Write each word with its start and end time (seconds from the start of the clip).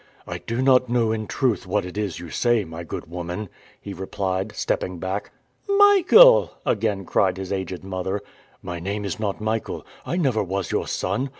"I 0.25 0.39
do 0.39 0.63
not 0.63 0.89
know 0.89 1.11
in 1.11 1.27
truth 1.27 1.67
what 1.67 1.85
it 1.85 1.95
is 1.95 2.17
you 2.17 2.31
say, 2.31 2.65
my 2.65 2.83
good 2.83 3.05
woman," 3.07 3.49
he 3.79 3.93
replied, 3.93 4.51
stepping 4.55 4.97
back. 4.97 5.29
"Michael!" 5.69 6.55
again 6.65 7.05
cried 7.05 7.37
his 7.37 7.53
aged 7.53 7.83
mother. 7.83 8.19
"My 8.63 8.79
name 8.79 9.05
is 9.05 9.19
not 9.19 9.39
Michael. 9.39 9.85
I 10.03 10.17
never 10.17 10.43
was 10.43 10.71
your 10.71 10.87
son! 10.87 11.29